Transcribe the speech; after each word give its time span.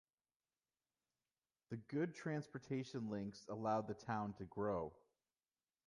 The 1.69 1.77
good 1.77 2.15
transportation 2.15 3.11
links 3.11 3.45
allowed 3.49 3.85
the 3.87 3.93
town 3.93 4.33
to 4.39 4.45
grow. 4.45 4.91